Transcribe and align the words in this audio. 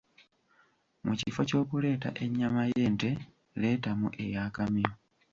Mu 1.05 1.13
kifo 1.19 1.41
ky'okuleeta 1.47 2.09
ennyama 2.23 2.61
y'ente 2.73 3.09
leetamu 3.59 4.07
ey'akamyu. 4.23 4.91